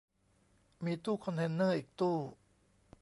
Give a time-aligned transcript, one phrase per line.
[0.83, 2.17] มีตู้คอนเทนเนอร์อีกตู้